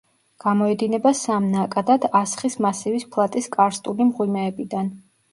გამოედინება 0.43 1.09
სამ 1.17 1.43
ნაკადად 1.55 2.07
ასხის 2.19 2.55
მასივის 2.67 3.05
ფლატის 3.17 3.49
კარსტული 3.57 4.07
მღვიმეებიდან. 4.07 4.91